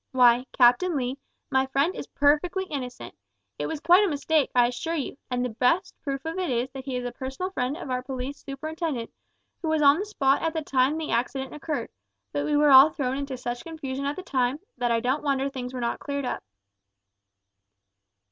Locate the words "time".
10.63-10.97, 14.23-14.59